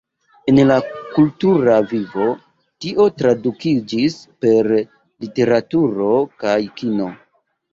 [0.51, 0.77] En la
[1.17, 2.29] kultura vivo,
[2.85, 6.11] tio tradukiĝis per literaturo
[6.47, 7.13] kaj kino.